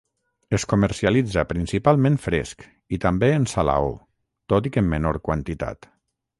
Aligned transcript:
Es 0.57 0.63
comercialitza 0.69 1.43
principalment 1.51 2.17
fresc 2.23 2.65
i, 2.97 3.01
també, 3.05 3.31
en 3.43 3.47
salaó, 3.55 3.95
tot 4.55 4.71
i 4.71 4.75
que 4.75 4.85
en 4.87 4.93
menor 4.99 5.25
quantitat. 5.31 5.91